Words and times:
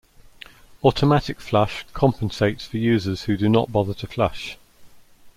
Automatic 0.83 1.39
flush 1.39 1.85
compensates 1.93 2.65
for 2.65 2.77
users 2.77 3.25
who 3.25 3.37
do 3.37 3.47
not 3.47 3.71
bother 3.71 3.93
to 3.93 4.07
flush. 4.07 4.57